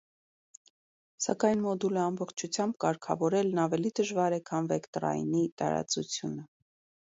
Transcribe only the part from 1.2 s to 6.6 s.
Սակայն մոդուլը ամբողջությամբ կարգավորելն ավելի դժվար է, քան վեկտորայնի տարածությունը։